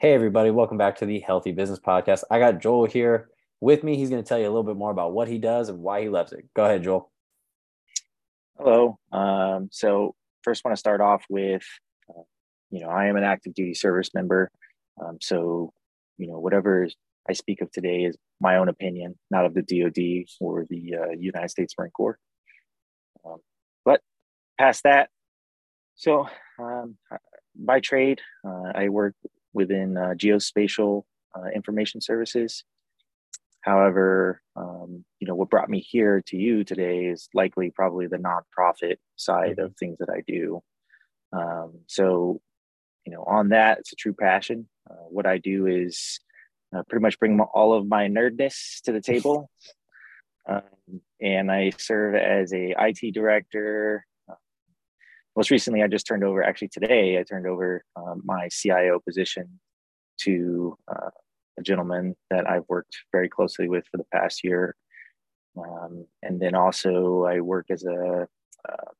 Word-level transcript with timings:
Hey, 0.00 0.14
everybody, 0.14 0.52
welcome 0.52 0.78
back 0.78 0.94
to 0.98 1.06
the 1.06 1.18
Healthy 1.18 1.50
Business 1.50 1.80
Podcast. 1.80 2.22
I 2.30 2.38
got 2.38 2.60
Joel 2.60 2.86
here 2.86 3.30
with 3.60 3.82
me. 3.82 3.96
He's 3.96 4.10
going 4.10 4.22
to 4.22 4.28
tell 4.28 4.38
you 4.38 4.44
a 4.44 4.46
little 4.46 4.62
bit 4.62 4.76
more 4.76 4.92
about 4.92 5.12
what 5.12 5.26
he 5.26 5.38
does 5.38 5.70
and 5.70 5.80
why 5.80 6.02
he 6.02 6.08
loves 6.08 6.32
it. 6.32 6.44
Go 6.54 6.64
ahead, 6.64 6.84
Joel. 6.84 7.10
Hello. 8.56 8.96
Um, 9.10 9.70
so, 9.72 10.14
first, 10.44 10.64
want 10.64 10.76
to 10.76 10.78
start 10.78 11.00
off 11.00 11.24
with, 11.28 11.64
uh, 12.08 12.22
you 12.70 12.78
know, 12.78 12.88
I 12.90 13.06
am 13.06 13.16
an 13.16 13.24
active 13.24 13.54
duty 13.54 13.74
service 13.74 14.10
member. 14.14 14.52
Um, 15.04 15.18
so, 15.20 15.72
you 16.16 16.28
know, 16.28 16.38
whatever 16.38 16.86
I 17.28 17.32
speak 17.32 17.60
of 17.60 17.72
today 17.72 18.04
is 18.04 18.16
my 18.40 18.58
own 18.58 18.68
opinion, 18.68 19.18
not 19.32 19.46
of 19.46 19.54
the 19.54 19.62
DoD 19.62 20.28
or 20.40 20.64
the 20.70 20.94
uh, 20.94 21.10
United 21.18 21.48
States 21.48 21.74
Marine 21.76 21.90
Corps. 21.90 22.20
Um, 23.26 23.38
but 23.84 24.00
past 24.60 24.84
that, 24.84 25.10
so 25.96 26.28
um, 26.60 26.98
by 27.56 27.80
trade, 27.80 28.20
uh, 28.46 28.70
I 28.76 28.90
work 28.90 29.16
within 29.52 29.96
uh, 29.96 30.14
geospatial 30.16 31.04
uh, 31.36 31.48
information 31.54 32.00
services. 32.00 32.64
However, 33.62 34.40
um, 34.56 35.04
you 35.20 35.26
know 35.26 35.34
what 35.34 35.50
brought 35.50 35.68
me 35.68 35.80
here 35.80 36.22
to 36.26 36.36
you 36.36 36.64
today 36.64 37.06
is 37.06 37.28
likely 37.34 37.70
probably 37.70 38.06
the 38.06 38.16
nonprofit 38.16 38.96
side 39.16 39.56
mm-hmm. 39.56 39.66
of 39.66 39.76
things 39.76 39.98
that 39.98 40.08
I 40.08 40.22
do. 40.26 40.62
Um, 41.32 41.80
so, 41.86 42.40
you 43.04 43.12
know, 43.12 43.24
on 43.24 43.50
that, 43.50 43.78
it's 43.78 43.92
a 43.92 43.96
true 43.96 44.14
passion. 44.14 44.68
Uh, 44.88 44.94
what 45.10 45.26
I 45.26 45.38
do 45.38 45.66
is 45.66 46.20
uh, 46.74 46.82
pretty 46.88 47.02
much 47.02 47.18
bring 47.18 47.38
all 47.40 47.74
of 47.74 47.86
my 47.86 48.08
nerdness 48.08 48.80
to 48.84 48.92
the 48.92 49.00
table, 49.00 49.50
um, 50.48 50.62
and 51.20 51.50
I 51.50 51.72
serve 51.76 52.14
as 52.14 52.52
a 52.52 52.74
IT 52.78 53.12
director, 53.12 54.06
most 55.38 55.52
recently, 55.52 55.84
I 55.84 55.86
just 55.86 56.04
turned 56.04 56.24
over, 56.24 56.42
actually 56.42 56.66
today, 56.66 57.16
I 57.16 57.22
turned 57.22 57.46
over 57.46 57.84
um, 57.94 58.22
my 58.24 58.48
CIO 58.50 58.98
position 58.98 59.60
to 60.22 60.76
uh, 60.88 61.10
a 61.56 61.62
gentleman 61.62 62.16
that 62.28 62.50
I've 62.50 62.64
worked 62.68 62.96
very 63.12 63.28
closely 63.28 63.68
with 63.68 63.84
for 63.88 63.98
the 63.98 64.06
past 64.12 64.42
year. 64.42 64.74
Um, 65.56 66.06
and 66.22 66.40
then 66.40 66.56
also, 66.56 67.22
I 67.22 67.38
work 67.38 67.66
as 67.70 67.84
a 67.84 68.26
uh, 68.68 68.90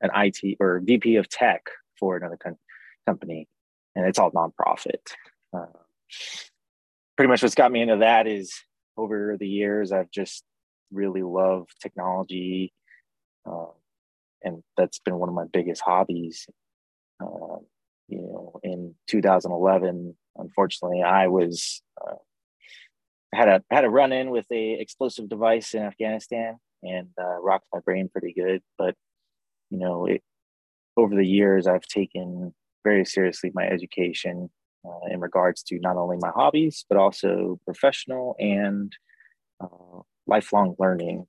an 0.00 0.10
IT 0.16 0.56
or 0.58 0.80
VP 0.82 1.14
of 1.14 1.28
tech 1.28 1.62
for 1.96 2.16
another 2.16 2.38
com- 2.42 2.58
company, 3.06 3.46
and 3.94 4.04
it's 4.04 4.18
all 4.18 4.32
nonprofit. 4.32 5.12
Uh, 5.56 5.78
pretty 7.16 7.28
much 7.28 7.40
what's 7.40 7.54
got 7.54 7.70
me 7.70 7.82
into 7.82 7.98
that 7.98 8.26
is 8.26 8.52
over 8.96 9.36
the 9.38 9.46
years, 9.46 9.92
I've 9.92 10.10
just 10.10 10.42
really 10.92 11.22
loved 11.22 11.70
technology. 11.80 12.72
Uh, 13.48 13.66
and 14.44 14.62
that's 14.76 14.98
been 14.98 15.16
one 15.16 15.28
of 15.28 15.34
my 15.34 15.44
biggest 15.52 15.82
hobbies. 15.84 16.46
Uh, 17.20 17.58
you 18.08 18.18
know, 18.18 18.60
in 18.62 18.94
2011, 19.08 20.16
unfortunately, 20.36 21.02
I 21.02 21.28
was 21.28 21.82
uh, 22.00 22.16
had 23.34 23.48
a 23.48 23.62
had 23.70 23.84
a 23.84 23.90
run 23.90 24.12
in 24.12 24.30
with 24.30 24.46
a 24.52 24.72
explosive 24.74 25.28
device 25.28 25.74
in 25.74 25.82
Afghanistan 25.82 26.58
and 26.82 27.08
uh, 27.20 27.40
rocked 27.40 27.66
my 27.72 27.80
brain 27.80 28.08
pretty 28.08 28.32
good. 28.32 28.62
But 28.78 28.94
you 29.70 29.78
know, 29.78 30.06
it, 30.06 30.22
over 30.96 31.14
the 31.14 31.26
years, 31.26 31.66
I've 31.66 31.86
taken 31.86 32.54
very 32.84 33.04
seriously 33.04 33.50
my 33.54 33.66
education 33.66 34.50
uh, 34.84 35.10
in 35.10 35.20
regards 35.20 35.62
to 35.64 35.78
not 35.80 35.96
only 35.96 36.18
my 36.20 36.30
hobbies 36.34 36.84
but 36.88 36.98
also 36.98 37.58
professional 37.64 38.36
and 38.38 38.92
uh, 39.60 40.00
lifelong 40.26 40.74
learning? 40.78 41.26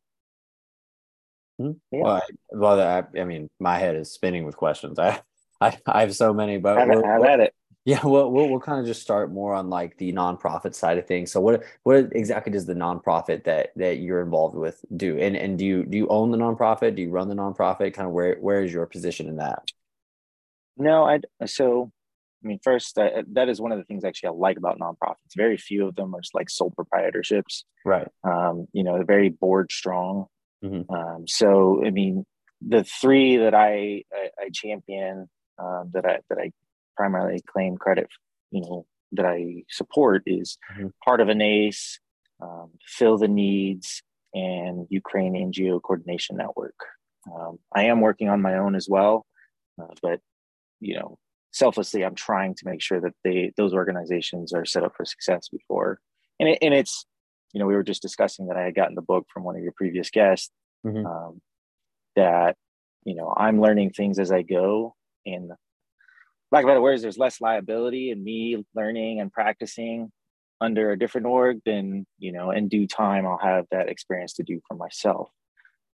Yeah. 1.58 1.72
Well, 1.92 2.16
I, 2.16 2.22
well, 2.52 2.82
I, 2.82 3.20
I, 3.20 3.24
mean, 3.24 3.50
my 3.60 3.78
head 3.78 3.96
is 3.96 4.12
spinning 4.12 4.46
with 4.46 4.58
questions. 4.58 5.00
I, 5.00 5.22
I, 5.62 5.78
I 5.86 6.02
have 6.02 6.16
so 6.16 6.34
many, 6.34 6.58
but 6.58 6.78
I've, 6.78 6.90
I've 6.90 7.24
had 7.24 7.40
it. 7.40 7.54
Yeah, 7.86 8.00
we'll, 8.04 8.32
we'll, 8.32 8.50
we'll 8.50 8.60
kind 8.60 8.80
of 8.80 8.88
just 8.88 9.04
start 9.04 9.32
more 9.32 9.54
on 9.54 9.70
like 9.70 9.96
the 9.98 10.12
nonprofit 10.12 10.74
side 10.74 10.98
of 10.98 11.06
things. 11.06 11.32
So, 11.32 11.40
what 11.40 11.64
what 11.84 12.10
exactly 12.14 12.52
does 12.52 12.66
the 12.66 12.74
nonprofit 12.74 13.44
that 13.44 13.74
that 13.76 14.00
you're 14.00 14.22
involved 14.22 14.56
with 14.56 14.84
do? 14.98 15.20
And 15.20 15.38
and 15.38 15.58
do 15.58 15.66
you 15.66 15.86
do 15.86 15.96
you 15.96 16.08
own 16.08 16.32
the 16.32 16.38
nonprofit? 16.38 16.96
Do 16.96 17.04
you 17.04 17.12
run 17.12 17.30
the 17.30 17.36
nonprofit? 17.36 17.94
Kind 17.94 18.08
of 18.08 18.12
where 18.14 18.38
where 18.38 18.64
is 18.64 18.74
your 18.74 18.88
position 18.88 19.28
in 19.28 19.38
that? 19.38 19.70
No, 20.78 21.06
I 21.06 21.20
so 21.46 21.92
I 22.46 22.48
mean, 22.48 22.60
first, 22.64 22.98
uh, 22.98 23.24
that 23.34 23.50
is 23.50 23.60
one 23.60 23.72
of 23.72 23.80
the 23.80 23.86
things 23.86 24.04
actually 24.04 24.28
I 24.28 24.32
like 24.34 24.58
about 24.58 24.80
nonprofits. 24.80 25.36
Very 25.36 25.58
few 25.58 25.88
of 25.88 25.96
them 25.96 26.14
are 26.16 26.22
like 26.36 26.50
sole 26.50 26.72
proprietorships. 26.72 27.64
Right. 27.84 28.08
Um, 28.24 28.68
you 28.72 28.84
know, 28.84 28.96
they're 28.96 29.06
very 29.06 29.30
board 29.30 29.72
strong. 29.72 30.28
Mm-hmm. 30.64 30.94
Um, 30.94 31.28
so, 31.28 31.84
I 31.86 31.92
mean, 31.92 32.26
the 32.66 32.84
three 32.84 33.38
that 33.38 33.54
I 33.54 34.04
I, 34.14 34.30
I 34.40 34.50
champion 34.54 35.30
um, 35.60 35.92
that 35.94 36.06
I 36.06 36.20
that 36.30 36.38
I 36.38 36.52
primarily 36.96 37.42
claim 37.48 37.78
credit, 37.78 38.08
you 38.52 38.62
know, 38.62 38.86
that 39.14 39.26
I 39.26 39.64
support 39.70 40.24
is 40.26 40.58
mm-hmm. 40.74 40.88
Heart 41.04 41.22
of 41.22 41.30
an 41.30 41.42
Ace, 41.42 42.00
um, 42.42 42.72
Fill 42.86 43.18
the 43.18 43.28
Needs, 43.28 44.02
and 44.34 44.88
Ukraine 44.90 45.34
NGO 45.34 45.82
Coordination 45.82 46.38
Network. 46.38 46.76
Um, 47.34 47.58
I 47.74 47.86
am 47.86 48.02
working 48.02 48.30
on 48.30 48.42
my 48.42 48.58
own 48.58 48.76
as 48.76 48.88
well, 48.90 49.26
uh, 49.82 49.94
but 50.02 50.20
you 50.80 50.96
know, 50.96 51.18
selflessly, 51.52 52.04
I'm 52.04 52.16
trying 52.16 52.54
to 52.56 52.66
make 52.66 52.82
sure 52.82 53.02
that 53.02 53.14
they 53.24 53.52
those 53.58 53.74
organizations 53.74 54.54
are 54.54 54.66
set 54.66 54.84
up 54.84 54.94
for 54.96 55.06
success 55.06 55.48
before. 55.50 56.00
And 56.40 56.50
it, 56.50 56.60
and 56.62 56.74
it's 56.74 57.06
you 57.56 57.60
know, 57.60 57.68
we 57.68 57.74
were 57.74 57.84
just 57.84 58.02
discussing 58.02 58.48
that 58.48 58.58
I 58.58 58.64
had 58.64 58.76
gotten 58.76 58.96
the 58.96 59.02
book 59.02 59.28
from 59.34 59.46
one 59.46 59.56
of 59.56 59.64
your 59.64 59.72
previous 59.72 60.10
guests. 60.10 60.52
Mm-hmm. 60.86 61.06
Um, 61.06 61.42
that 62.18 62.58
you 63.06 63.16
know, 63.16 63.34
I'm 63.36 63.62
learning 63.62 63.92
things 63.92 64.20
as 64.20 64.30
I 64.30 64.42
go, 64.42 64.94
and 65.26 65.52
lack 66.52 66.64
of 66.64 66.68
better 66.68 66.82
words, 66.82 67.02
there's 67.02 67.18
less 67.18 67.40
liability 67.40 68.12
in 68.12 68.22
me 68.22 68.64
learning 68.76 69.22
and 69.22 69.32
practicing 69.32 70.12
under 70.60 70.92
a 70.92 71.00
different 71.00 71.28
org. 71.28 71.62
Then 71.66 72.06
you 72.20 72.34
know, 72.34 72.52
in 72.52 72.68
due 72.68 72.88
time, 72.88 73.26
I'll 73.26 73.40
have 73.42 73.66
that 73.72 73.88
experience 73.88 74.34
to 74.34 74.44
do 74.44 74.60
for 74.68 74.76
myself. 74.76 75.30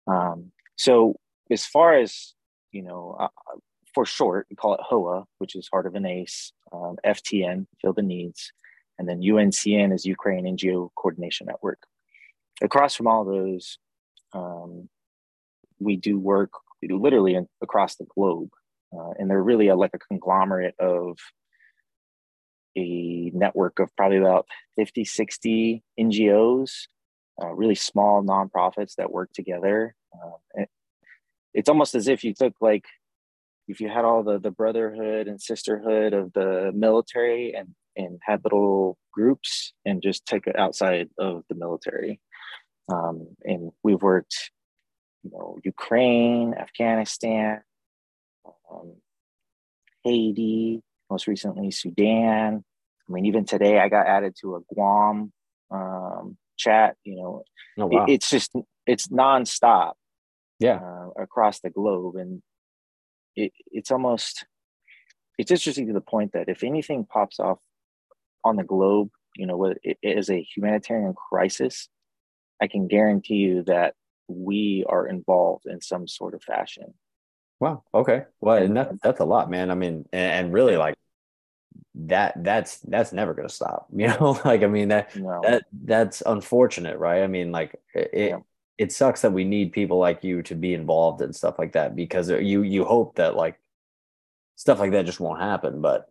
Um, 0.08 0.52
so 0.78 1.16
as 1.52 1.64
far 1.64 1.94
as 1.94 2.34
you 2.72 2.82
know, 2.82 3.18
uh, 3.20 3.28
for 3.94 4.04
short, 4.04 4.48
we 4.50 4.56
call 4.56 4.74
it 4.74 4.82
HOA, 4.84 5.26
which 5.38 5.56
is 5.56 5.70
Heart 5.72 5.86
of 5.86 5.94
an 5.94 6.08
Ace, 6.08 6.54
um, 6.74 6.96
FTN, 7.06 7.68
Fill 7.82 7.94
the 7.94 8.02
Needs, 8.02 8.52
and 9.02 9.10
then 9.10 9.20
UNCN 9.20 9.92
is 9.92 10.06
Ukraine 10.06 10.46
NGO 10.46 10.90
Coordination 10.96 11.48
Network. 11.48 11.80
Across 12.62 12.94
from 12.94 13.08
all 13.08 13.26
those, 13.26 13.80
um, 14.32 14.90
we 15.80 15.96
do 15.96 16.20
work 16.20 16.52
we 16.84 16.88
do 16.88 17.00
literally 17.00 17.34
in, 17.34 17.48
across 17.64 17.96
the 17.96 18.06
globe, 18.06 18.50
uh, 18.96 19.12
and 19.18 19.28
they're 19.28 19.42
really 19.42 19.70
a, 19.70 19.76
like 19.76 19.96
a 19.96 20.00
conglomerate 20.00 20.76
of 20.80 21.18
a 22.78 23.32
network 23.34 23.80
of 23.80 23.90
probably 23.96 24.18
about 24.18 24.46
50, 24.76 25.04
60 25.04 25.84
NGOs, 26.00 26.72
uh, 27.42 27.48
really 27.48 27.76
small 27.76 28.24
nonprofits 28.24 28.96
that 28.96 29.12
work 29.12 29.32
together. 29.34 29.96
Uh, 30.14 30.66
it's 31.56 31.70
almost 31.70 31.96
as 31.96 32.08
if 32.08 32.24
you 32.24 32.36
took 32.36 32.54
like 32.62 32.86
if 33.68 33.82
you 33.82 33.90
had 33.90 34.06
all 34.06 34.22
the 34.22 34.38
the 34.38 34.52
brotherhood 34.52 35.28
and 35.28 35.42
sisterhood 35.42 36.14
of 36.14 36.34
the 36.34 36.72
military 36.76 37.56
and 37.56 37.74
and 37.96 38.20
had 38.24 38.42
little 38.44 38.98
groups 39.12 39.74
and 39.86 40.02
just 40.02 40.26
take 40.26 40.48
it 40.48 40.58
outside 40.58 41.10
of 41.18 41.44
the 41.50 41.56
military. 41.56 42.20
Um, 42.92 43.36
and 43.44 43.72
we've 43.84 44.02
worked, 44.02 44.52
you 45.24 45.32
know, 45.32 45.58
Ukraine, 45.64 46.54
Afghanistan, 46.54 47.62
um, 48.72 48.96
Haiti, 50.04 50.82
most 51.10 51.28
recently 51.28 51.72
Sudan. 51.72 52.64
I 53.08 53.12
mean, 53.12 53.26
even 53.26 53.46
today 53.46 53.80
I 53.80 53.90
got 53.90 54.08
added 54.08 54.36
to 54.42 54.56
a 54.56 54.74
Guam 54.74 55.32
um, 55.70 56.38
chat. 56.58 56.96
You 57.04 57.16
know, 57.18 57.44
oh, 57.80 57.88
wow. 57.88 58.06
it, 58.06 58.14
it's 58.14 58.30
just 58.30 58.52
it's 58.86 59.08
nonstop. 59.08 59.94
Yeah, 60.60 60.76
uh, 60.76 61.22
across 61.22 61.60
the 61.60 61.72
globe, 61.72 62.16
and 62.18 62.42
it, 63.36 63.52
it's 63.72 63.90
almost 63.92 64.46
it's 65.38 65.52
interesting 65.52 65.88
to 65.88 65.94
the 65.94 66.02
point 66.02 66.34
that 66.34 66.50
if 66.50 66.64
anything 66.64 67.06
pops 67.06 67.40
off 67.40 67.58
on 68.44 68.56
the 68.56 68.64
globe, 68.64 69.10
you 69.36 69.46
know, 69.46 69.58
what 69.58 69.78
it 69.84 69.98
is 70.02 70.30
a 70.30 70.42
humanitarian 70.42 71.14
crisis, 71.14 71.90
I 72.62 72.68
can 72.68 72.88
guarantee 72.88 73.36
you 73.36 73.64
that 73.64 73.96
we 74.28 74.86
are 74.88 75.08
involved 75.08 75.66
in 75.66 75.82
some 75.82 76.08
sort 76.08 76.34
of 76.34 76.44
fashion. 76.44 76.94
Wow. 77.60 77.84
Okay. 77.94 78.24
Well, 78.40 78.58
and 78.58 78.76
that, 78.78 79.02
that's 79.04 79.20
a 79.20 79.26
lot, 79.26 79.50
man. 79.50 79.70
I 79.70 79.76
mean, 79.76 80.06
and, 80.12 80.46
and 80.46 80.54
really 80.54 80.78
like 80.78 80.96
that, 81.96 82.44
that's, 82.44 82.80
that's 82.80 83.14
never 83.14 83.34
going 83.34 83.48
to 83.48 83.54
stop, 83.54 83.88
you 83.96 84.08
know, 84.08 84.40
like, 84.46 84.64
I 84.64 84.68
mean, 84.68 84.90
that, 84.90 85.16
no. 85.16 85.42
that, 85.44 85.64
that's 85.84 86.24
unfortunate, 86.26 86.98
right? 86.98 87.24
I 87.24 87.28
mean, 87.28 87.52
like 87.52 87.76
it, 87.94 88.10
yeah. 88.14 88.38
it 88.78 88.92
sucks 88.92 89.22
that 89.22 89.34
we 89.34 89.44
need 89.44 89.74
people 89.74 90.00
like 90.00 90.24
you 90.24 90.42
to 90.44 90.56
be 90.56 90.74
involved 90.74 91.22
and 91.22 91.36
stuff 91.36 91.60
like 91.60 91.74
that 91.74 91.96
because 91.96 92.32
uh, 92.32 92.38
you, 92.38 92.64
you 92.64 92.84
hope 92.84 93.16
that 93.16 93.36
like 93.36 93.60
stuff 94.56 94.80
like 94.80 94.92
that 94.92 95.06
just 95.06 95.20
won't 95.20 95.42
happen. 95.42 95.82
But 95.82 96.11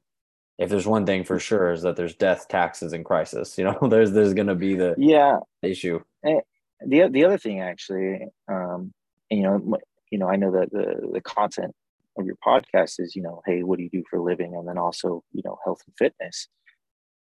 if 0.61 0.69
there's 0.69 0.87
one 0.87 1.07
thing 1.07 1.25
for 1.25 1.39
sure 1.41 1.73
is 1.73 1.83
that 1.83 1.97
there's 1.97 2.15
death, 2.15 2.47
taxes, 2.49 2.93
and 2.93 3.05
crisis. 3.05 3.57
You 3.59 3.65
know, 3.65 3.79
there's 3.89 4.12
there's 4.12 4.35
going 4.35 4.49
to 4.49 4.55
be 4.55 4.75
the 4.77 4.95
yeah 4.99 5.39
issue. 5.62 6.01
And 6.23 6.43
the 6.87 7.09
the 7.09 7.25
other 7.25 7.39
thing 7.39 7.61
actually, 7.61 8.27
um, 8.49 8.93
you 9.31 9.43
know, 9.43 9.79
you 10.11 10.19
know, 10.19 10.29
I 10.29 10.37
know 10.37 10.53
that 10.53 10.71
the 10.71 11.11
the 11.12 11.23
content 11.23 11.75
of 12.19 12.27
your 12.27 12.37
podcast 12.47 13.01
is, 13.01 13.17
you 13.17 13.23
know, 13.23 13.43
hey, 13.47 13.62
what 13.62 13.79
do 13.79 13.85
you 13.85 13.91
do 13.91 14.05
for 14.11 14.19
a 14.19 14.23
living, 14.23 14.55
and 14.55 14.69
then 14.69 14.79
also, 14.79 15.25
you 15.33 15.43
know, 15.45 15.59
health 15.65 15.81
and 15.87 15.95
fitness. 15.99 16.49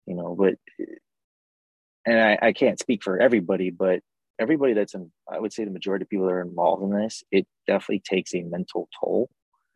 you 0.08 0.16
know, 0.16 0.36
but 0.38 0.56
and 2.06 2.20
I, 2.20 2.48
I 2.48 2.54
can't 2.54 2.80
speak 2.80 3.04
for 3.04 3.20
everybody, 3.20 3.70
but 3.70 4.00
everybody 4.40 4.74
that's 4.74 4.96
in, 4.96 5.12
I 5.32 5.40
would 5.40 5.54
say 5.54 5.66
the 5.66 5.72
majority 5.72 6.04
of 6.04 6.10
people 6.10 6.26
that 6.26 6.34
are 6.34 6.42
involved 6.42 6.84
in 6.84 6.92
this, 6.92 7.24
it 7.32 7.46
definitely 7.68 8.02
takes 8.10 8.34
a 8.34 8.42
mental 8.42 8.90
toll. 9.00 9.30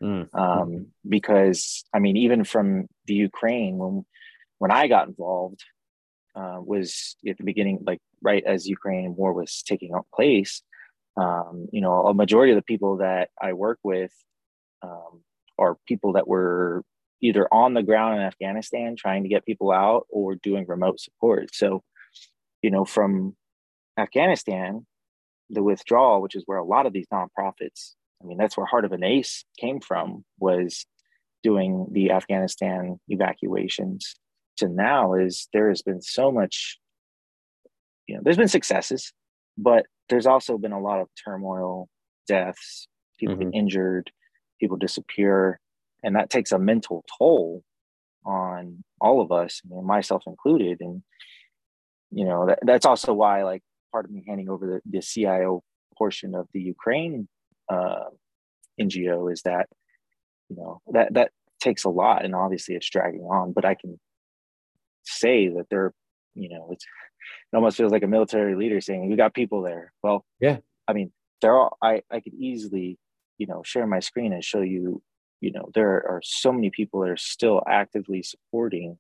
Mm. 0.04 0.28
Um, 0.34 0.88
because 1.08 1.86
I 1.94 2.00
mean, 2.00 2.18
even 2.18 2.44
from 2.44 2.88
the 3.06 3.14
Ukraine, 3.14 3.78
when 3.78 4.06
when 4.60 4.72
I 4.72 4.88
got 4.88 5.08
involved, 5.08 5.64
uh, 6.36 6.58
was 6.60 7.16
at 7.28 7.38
the 7.38 7.44
beginning, 7.44 7.80
like 7.86 8.00
right 8.22 8.44
as 8.46 8.68
Ukraine 8.68 9.16
war 9.16 9.34
was 9.34 9.64
taking 9.64 9.94
place. 10.14 10.62
Um, 11.16 11.68
you 11.72 11.82
know, 11.82 12.08
a 12.08 12.14
majority 12.14 12.52
of 12.52 12.58
the 12.58 12.64
people 12.64 12.98
that 12.98 13.30
I 13.42 13.54
work 13.54 13.80
with 13.84 14.12
um, 14.82 15.22
are 15.58 15.78
people 15.88 16.14
that 16.14 16.28
were 16.28 16.84
either 17.22 17.48
on 17.54 17.74
the 17.74 17.84
ground 17.84 18.16
in 18.16 18.22
Afghanistan 18.22 18.96
trying 18.98 19.24
to 19.24 19.30
get 19.30 19.46
people 19.46 19.72
out 19.72 20.06
or 20.10 20.36
doing 20.36 20.66
remote 20.68 21.00
support. 21.00 21.56
So, 21.56 21.84
you 22.62 22.72
know, 22.72 22.84
from 22.84 23.36
Afghanistan, 23.98 24.86
the 25.50 25.64
withdrawal, 25.64 26.22
which 26.22 26.36
is 26.36 26.44
where 26.46 26.58
a 26.58 26.66
lot 26.66 26.86
of 26.86 26.94
these 26.94 27.08
nonprofits, 27.14 27.94
I 28.22 28.26
mean, 28.26 28.38
that's 28.38 28.56
where 28.56 28.66
Heart 28.66 28.86
of 28.86 28.92
an 28.92 29.04
Ace 29.04 29.44
came 29.58 29.80
from, 29.80 30.24
was 30.40 30.86
doing 31.44 31.88
the 31.92 32.12
Afghanistan 32.12 33.00
evacuations 33.10 34.16
to 34.58 34.70
now 34.70 35.14
is 35.14 35.48
there 35.52 35.70
has 35.70 35.82
been 35.82 36.02
so 36.02 36.32
much, 36.32 36.80
you 38.08 38.16
know, 38.16 38.22
there's 38.24 38.38
been 38.38 38.48
successes, 38.48 39.12
but 39.58 39.86
there's 40.10 40.28
also 40.28 40.58
been 40.58 40.72
a 40.72 40.80
lot 40.80 41.02
of 41.02 41.10
turmoil, 41.24 41.90
deaths, 42.28 42.88
people 43.20 43.36
mm-hmm. 43.36 43.50
get 43.50 43.58
injured, 43.58 44.12
people 44.60 44.78
disappear, 44.78 45.60
and 46.04 46.16
that 46.16 46.30
takes 46.30 46.52
a 46.52 46.60
mental 46.60 47.04
toll 47.18 47.64
on 48.26 48.84
all 49.02 49.22
of 49.22 49.32
us, 49.32 49.62
I 49.66 49.76
mean, 49.76 49.86
myself 49.86 50.24
included. 50.28 50.78
And 50.80 51.04
you 52.12 52.26
know, 52.26 52.46
that, 52.46 52.60
that's 52.62 52.86
also 52.86 53.14
why, 53.14 53.44
like, 53.44 53.64
part 53.92 54.06
of 54.06 54.12
me 54.12 54.24
handing 54.28 54.50
over 54.50 54.66
the, 54.68 54.82
the 54.90 55.02
CIO 55.02 55.64
portion 55.98 56.36
of 56.36 56.48
the 56.54 56.62
Ukraine 56.62 57.28
uh, 57.74 58.10
NGO 58.80 59.32
is 59.32 59.42
that, 59.44 59.68
you 60.50 60.56
know, 60.56 60.82
that 60.92 61.14
that 61.14 61.32
takes 61.60 61.84
a 61.84 61.90
lot, 61.90 62.26
and 62.26 62.36
obviously 62.36 62.76
it's 62.76 62.90
dragging 62.90 63.22
on. 63.22 63.54
But 63.54 63.66
I 63.66 63.76
can 63.76 64.00
say 65.04 65.50
that 65.50 65.68
they're, 65.70 65.94
you 66.36 66.50
know, 66.50 66.70
it's 66.72 66.86
it 67.52 67.56
almost 67.56 67.78
feels 67.78 67.92
like 67.92 68.04
a 68.04 68.08
military 68.08 68.56
leader 68.56 68.82
saying, 68.82 69.10
"We 69.10 69.16
got 69.16 69.34
people 69.34 69.62
there." 69.62 69.94
Well, 70.04 70.26
yeah, 70.40 70.58
I 70.88 70.94
mean, 70.94 71.12
there 71.42 71.58
are. 71.58 71.72
I 71.82 72.02
I 72.12 72.20
could 72.20 72.34
easily, 72.34 72.98
you 73.38 73.48
know, 73.48 73.64
share 73.64 73.88
my 73.88 74.00
screen 74.00 74.34
and 74.34 74.44
show 74.44 74.62
you. 74.62 75.02
You 75.42 75.52
know, 75.52 75.70
there 75.74 75.90
are 76.08 76.22
so 76.24 76.52
many 76.54 76.70
people 76.70 77.02
that 77.02 77.10
are 77.10 77.18
still 77.18 77.62
actively 77.68 78.24
supporting 78.24 78.98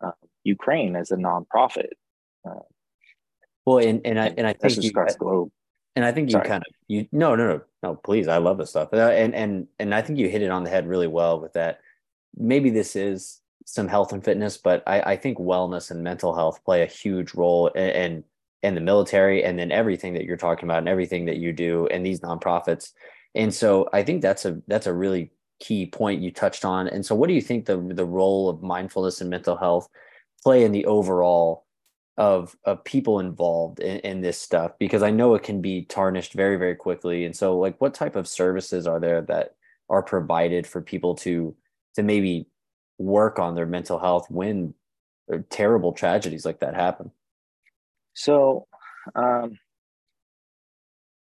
uh, 0.00 0.12
Ukraine 0.44 0.94
as 0.96 1.10
a 1.10 1.16
nonprofit. 1.16 1.90
Uh, 2.48 2.60
well, 3.64 3.78
and 3.78 4.00
and 4.04 4.18
I 4.18 4.34
and 4.36 4.46
I 4.46 4.52
think 4.52 4.82
you, 4.82 4.90
across 4.90 5.14
the 5.14 5.18
globe. 5.18 5.50
And 5.94 6.04
I 6.04 6.12
think 6.12 6.28
you 6.28 6.32
Sorry. 6.32 6.48
kind 6.48 6.62
of 6.66 6.74
you 6.88 7.06
no 7.12 7.34
no 7.34 7.46
no 7.46 7.62
no 7.82 7.94
please 7.96 8.28
I 8.28 8.38
love 8.38 8.58
this 8.58 8.70
stuff 8.70 8.88
uh, 8.92 8.96
and 8.96 9.34
and 9.34 9.66
and 9.78 9.94
I 9.94 10.02
think 10.02 10.18
you 10.18 10.28
hit 10.28 10.42
it 10.42 10.50
on 10.50 10.64
the 10.64 10.70
head 10.70 10.86
really 10.86 11.06
well 11.06 11.40
with 11.40 11.52
that. 11.54 11.80
Maybe 12.36 12.70
this 12.70 12.96
is 12.96 13.42
some 13.66 13.88
health 13.88 14.12
and 14.12 14.24
fitness, 14.24 14.56
but 14.56 14.82
I, 14.86 15.00
I 15.12 15.16
think 15.16 15.38
wellness 15.38 15.90
and 15.90 16.02
mental 16.02 16.34
health 16.34 16.64
play 16.64 16.82
a 16.82 16.86
huge 16.86 17.34
role 17.34 17.68
in, 17.68 17.90
in, 17.90 18.24
in 18.62 18.74
the 18.74 18.80
military 18.80 19.44
and 19.44 19.58
then 19.58 19.72
everything 19.72 20.14
that 20.14 20.24
you're 20.24 20.36
talking 20.36 20.68
about 20.68 20.78
and 20.78 20.88
everything 20.88 21.26
that 21.26 21.36
you 21.36 21.52
do 21.52 21.86
and 21.88 22.04
these 22.04 22.20
nonprofits. 22.20 22.92
And 23.34 23.52
so 23.52 23.88
I 23.92 24.02
think 24.02 24.22
that's 24.22 24.44
a 24.44 24.60
that's 24.68 24.86
a 24.86 24.92
really 24.92 25.30
key 25.60 25.86
point 25.86 26.22
you 26.22 26.30
touched 26.30 26.64
on. 26.64 26.88
And 26.88 27.04
so 27.04 27.14
what 27.14 27.28
do 27.28 27.34
you 27.34 27.40
think 27.40 27.66
the 27.66 27.76
the 27.76 28.04
role 28.04 28.48
of 28.48 28.62
mindfulness 28.62 29.20
and 29.20 29.30
mental 29.30 29.56
health 29.56 29.88
play 30.42 30.64
in 30.64 30.72
the 30.72 30.84
overall 30.86 31.64
of 32.16 32.56
of 32.64 32.84
people 32.84 33.20
involved 33.20 33.80
in, 33.80 33.98
in 34.00 34.20
this 34.20 34.38
stuff? 34.38 34.72
Because 34.78 35.02
I 35.02 35.10
know 35.10 35.34
it 35.34 35.42
can 35.42 35.60
be 35.60 35.82
tarnished 35.84 36.34
very, 36.34 36.56
very 36.56 36.76
quickly. 36.76 37.24
And 37.24 37.34
so 37.34 37.58
like 37.58 37.80
what 37.80 37.94
type 37.94 38.16
of 38.16 38.28
services 38.28 38.86
are 38.86 39.00
there 39.00 39.22
that 39.22 39.54
are 39.88 40.02
provided 40.02 40.66
for 40.66 40.80
people 40.80 41.14
to 41.16 41.54
to 41.94 42.02
maybe 42.02 42.46
work 42.98 43.38
on 43.38 43.54
their 43.54 43.66
mental 43.66 43.98
health 43.98 44.30
when 44.30 44.74
terrible 45.50 45.92
tragedies 45.92 46.44
like 46.44 46.60
that 46.60 46.74
happen? 46.74 47.10
So, 48.14 48.66
um, 49.14 49.58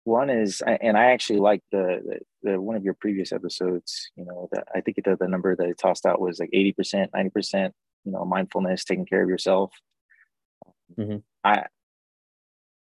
one 0.03 0.29
is, 0.29 0.61
and 0.61 0.97
I 0.97 1.11
actually 1.11 1.39
like 1.39 1.61
the, 1.71 2.19
the, 2.43 2.51
the 2.51 2.61
one 2.61 2.75
of 2.75 2.83
your 2.83 2.95
previous 2.95 3.31
episodes. 3.31 4.09
You 4.15 4.25
know, 4.25 4.49
that 4.51 4.65
I 4.75 4.81
think 4.81 4.97
the, 5.03 5.15
the 5.15 5.27
number 5.27 5.55
that 5.55 5.65
I 5.65 5.73
tossed 5.73 6.05
out 6.05 6.19
was 6.19 6.39
like 6.39 6.49
eighty 6.53 6.73
percent, 6.73 7.11
ninety 7.13 7.29
percent. 7.29 7.73
You 8.03 8.11
know, 8.11 8.25
mindfulness, 8.25 8.83
taking 8.83 9.05
care 9.05 9.23
of 9.23 9.29
yourself. 9.29 9.71
Mm-hmm. 10.97 11.17
I, 11.43 11.65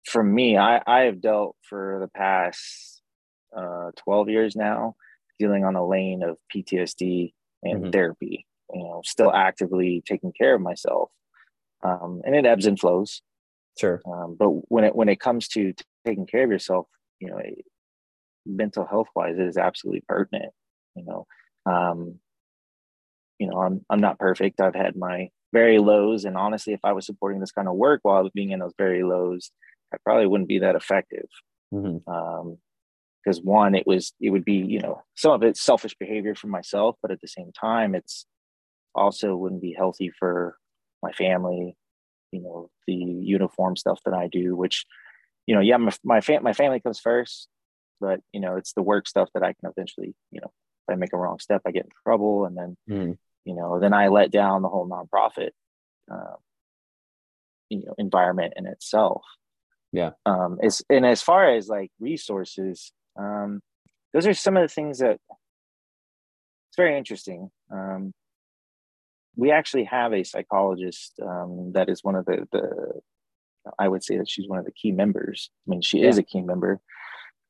for 0.06 0.24
me, 0.24 0.58
I 0.58 0.82
I 0.86 1.02
have 1.02 1.22
dealt 1.22 1.56
for 1.62 2.00
the 2.02 2.08
past 2.08 3.02
uh, 3.56 3.92
twelve 3.96 4.30
years 4.30 4.56
now, 4.56 4.96
dealing 5.40 5.66
on 5.66 5.76
a 5.76 5.86
lane 5.86 6.24
of 6.24 6.38
PTSD 6.54 7.34
and 7.64 7.82
mm-hmm. 7.82 7.92
therapy 7.92 8.46
you 8.74 8.84
know 8.84 9.02
still 9.06 9.34
actively 9.34 10.04
taking 10.06 10.32
care 10.32 10.56
of 10.56 10.62
myself 10.62 11.10
um, 11.84 12.22
and 12.26 12.36
it 12.36 12.46
ebbs 12.46 12.66
and 12.66 12.80
flows 12.80 13.22
sure 13.78 14.02
um, 14.06 14.36
but 14.38 14.50
when 14.70 14.84
it 14.84 14.96
when 14.96 15.10
it 15.10 15.20
comes 15.20 15.48
to 15.48 15.74
t- 15.74 15.86
taking 16.06 16.26
care 16.26 16.44
of 16.44 16.52
yourself 16.52 16.88
you 17.20 17.30
know 17.30 17.40
mental 18.46 18.86
health 18.86 19.08
wise 19.16 19.38
it 19.38 19.46
is 19.46 19.58
absolutely 19.58 20.04
pertinent 20.08 20.52
you 20.96 21.04
know 21.06 21.26
um, 21.66 22.16
you 23.40 23.48
know 23.48 23.60
i'm 23.62 23.86
i'm 23.90 24.02
not 24.02 24.20
perfect 24.20 24.62
i've 24.62 24.76
had 24.76 24.96
my 24.96 25.30
very 25.54 25.78
lows 25.78 26.26
and 26.26 26.36
honestly 26.36 26.74
if 26.74 26.80
i 26.84 26.92
was 26.92 27.06
supporting 27.06 27.40
this 27.40 27.52
kind 27.52 27.68
of 27.68 27.76
work 27.76 28.00
while 28.04 28.18
i 28.18 28.22
was 28.22 28.32
being 28.34 28.52
in 28.52 28.60
those 28.60 28.74
very 28.78 29.04
lows 29.04 29.52
i 29.94 29.98
probably 30.04 30.28
wouldn't 30.28 30.50
be 30.50 30.60
that 30.60 30.76
effective 30.76 31.28
mm-hmm. 31.74 32.10
um, 32.12 32.58
because 33.24 33.40
one 33.42 33.76
it 33.76 33.88
was 33.88 34.14
it 34.20 34.32
would 34.32 34.44
be 34.44 34.56
you 34.56 34.80
know 34.80 35.02
some 35.16 35.32
of 35.32 35.44
it's 35.44 35.62
selfish 35.62 35.96
behavior 36.00 36.36
for 36.36 36.48
myself 36.48 36.98
but 37.02 37.12
at 37.12 37.22
the 37.22 37.28
same 37.28 37.52
time 37.54 37.96
it's 37.96 38.26
also 38.96 39.36
wouldn't 39.36 39.62
be 39.62 39.74
healthy 39.74 40.12
for 40.20 40.58
my 41.02 41.12
family 41.12 41.78
you 42.32 42.42
know 42.42 42.70
the 42.88 42.96
uniform 42.96 43.76
stuff 43.76 44.00
that 44.06 44.14
i 44.14 44.28
do 44.28 44.56
which 44.56 44.86
you 45.46 45.56
know 45.56 45.62
yeah 45.62 45.78
my 45.78 45.92
my, 46.04 46.22
fam- 46.22 46.44
my 46.44 46.54
family 46.54 46.80
comes 46.80 47.00
first 47.00 47.48
but 48.02 48.20
you 48.34 48.40
know 48.40 48.56
it's 48.56 48.74
the 48.74 48.82
work 48.82 49.08
stuff 49.08 49.30
that 49.34 49.44
i 49.44 49.54
can 49.54 49.70
eventually 49.70 50.16
you 50.32 50.42
know 50.42 50.52
if 50.88 50.94
i 50.94 50.96
make 50.96 51.14
a 51.14 51.18
wrong 51.18 51.40
step 51.40 51.62
i 51.66 51.72
get 51.72 51.86
in 51.86 51.92
trouble 52.04 52.46
and 52.46 52.58
then 52.58 52.78
mm. 52.90 53.18
You 53.46 53.54
know 53.56 53.80
then 53.80 53.94
i 53.94 54.08
let 54.08 54.32
down 54.32 54.62
the 54.62 54.70
whole 54.70 54.88
nonprofit 54.88 55.52
uh, 56.12 56.36
you 57.70 57.84
know 57.86 57.94
environment 57.98 58.54
in 58.56 58.66
itself 58.66 59.24
yeah 59.92 60.12
um 60.26 60.58
it's 60.62 60.82
and 60.90 61.06
as 61.06 61.22
far 61.22 61.56
as 61.56 61.68
like 61.68 61.92
resources 62.00 62.92
um 63.20 63.62
those 64.14 64.28
are 64.28 64.34
some 64.34 64.58
of 64.58 64.64
the 64.64 64.74
things 64.74 65.00
that 65.00 65.18
it's 66.70 66.78
very 66.78 66.98
interesting 66.98 67.50
um 67.72 68.14
we 69.36 69.52
actually 69.52 69.86
have 69.86 70.14
a 70.14 70.24
psychologist 70.24 71.20
um, 71.22 71.72
that 71.74 71.90
is 71.90 72.04
one 72.04 72.16
of 72.16 72.26
the, 72.26 72.48
the 72.52 73.02
I 73.80 73.88
would 73.88 74.04
say 74.04 74.18
that 74.18 74.30
she's 74.30 74.48
one 74.48 74.60
of 74.60 74.66
the 74.66 74.72
key 74.72 74.92
members. 74.92 75.50
I 75.68 75.72
mean, 75.72 75.82
she 75.82 76.00
yeah. 76.00 76.10
is 76.10 76.18
a 76.18 76.24
key 76.24 76.42
member. 76.42 76.82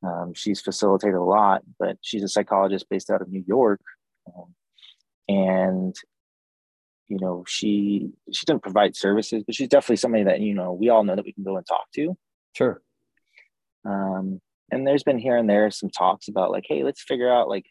Um, 0.02 0.32
she's 0.34 0.60
facilitated 0.60 1.16
a 1.16 1.22
lot, 1.22 1.62
but 1.78 1.96
she's 2.02 2.22
a 2.22 2.28
psychologist 2.28 2.86
based 2.88 3.10
out 3.10 3.22
of 3.22 3.28
New 3.28 3.44
York, 3.46 3.80
um, 4.26 4.54
and 5.28 5.94
you 7.08 7.18
know 7.20 7.44
she 7.46 8.10
she 8.32 8.46
doesn't 8.46 8.62
provide 8.62 8.96
services, 8.96 9.42
but 9.44 9.54
she's 9.54 9.68
definitely 9.68 9.96
somebody 9.96 10.24
that 10.24 10.40
you 10.40 10.54
know 10.54 10.72
we 10.72 10.88
all 10.88 11.04
know 11.04 11.16
that 11.16 11.24
we 11.24 11.32
can 11.32 11.44
go 11.44 11.56
and 11.56 11.66
talk 11.66 11.90
to. 11.94 12.16
Sure. 12.52 12.80
Um, 13.84 14.40
and 14.70 14.86
there's 14.86 15.02
been 15.02 15.18
here 15.18 15.36
and 15.36 15.48
there 15.48 15.70
some 15.70 15.90
talks 15.90 16.28
about 16.28 16.50
like, 16.50 16.64
hey, 16.66 16.82
let's 16.84 17.02
figure 17.02 17.30
out 17.30 17.48
like, 17.48 17.66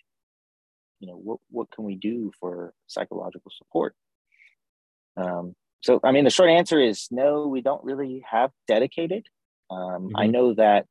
you 0.99 1.07
know, 1.07 1.15
what 1.15 1.39
what 1.49 1.71
can 1.71 1.85
we 1.85 1.95
do 1.95 2.31
for 2.39 2.73
psychological 2.87 3.51
support 3.57 3.95
um, 5.17 5.55
so, 5.81 5.99
I 6.03 6.11
mean, 6.11 6.23
the 6.23 6.29
short 6.29 6.49
answer 6.49 6.79
is 6.79 7.07
no, 7.11 7.47
we 7.47 7.61
don't 7.61 7.83
really 7.83 8.23
have 8.29 8.51
dedicated. 8.67 9.27
Um, 9.69 9.79
mm-hmm. 9.79 10.17
I 10.17 10.27
know 10.27 10.53
that 10.55 10.85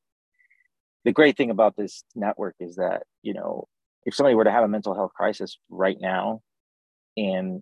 the 1.04 1.12
great 1.12 1.36
thing 1.36 1.50
about 1.50 1.76
this 1.76 2.04
network 2.14 2.54
is 2.60 2.76
that, 2.76 3.04
you 3.22 3.34
know, 3.34 3.68
if 4.04 4.14
somebody 4.14 4.34
were 4.34 4.44
to 4.44 4.50
have 4.50 4.64
a 4.64 4.68
mental 4.68 4.94
health 4.94 5.12
crisis 5.14 5.58
right 5.70 5.96
now, 6.00 6.42
and 7.16 7.60